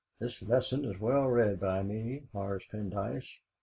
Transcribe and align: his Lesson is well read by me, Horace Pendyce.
his 0.19 0.41
Lesson 0.41 0.83
is 0.83 0.99
well 0.99 1.27
read 1.27 1.59
by 1.59 1.83
me, 1.83 2.23
Horace 2.33 2.63
Pendyce. 2.71 3.37